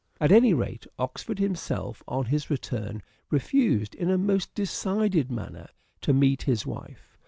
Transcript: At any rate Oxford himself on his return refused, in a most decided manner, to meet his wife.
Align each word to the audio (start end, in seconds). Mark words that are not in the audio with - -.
At 0.19 0.31
any 0.31 0.51
rate 0.55 0.87
Oxford 0.97 1.37
himself 1.37 2.01
on 2.07 2.25
his 2.25 2.49
return 2.49 3.03
refused, 3.29 3.93
in 3.93 4.09
a 4.09 4.17
most 4.17 4.55
decided 4.55 5.31
manner, 5.31 5.67
to 6.01 6.11
meet 6.11 6.41
his 6.41 6.65
wife. 6.65 7.19